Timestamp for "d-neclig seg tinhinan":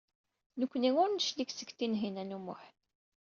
1.11-2.35